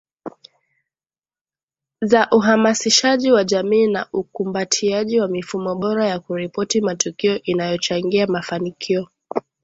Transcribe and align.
za 2.01 2.27
uhamasishaji 2.31 3.31
wa 3.31 3.43
jamii 3.43 3.87
na 3.87 4.07
ukumbatiaji 4.13 5.19
wa 5.19 5.27
mifumo 5.27 5.75
bora 5.75 6.07
ya 6.07 6.19
kuripoti 6.19 6.81
matukio 6.81 7.41
inayochangia 7.41 8.27
mafanikio 8.27 9.09